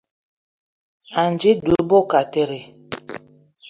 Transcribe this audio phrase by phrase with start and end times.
[1.21, 2.59] Anji dud be kateré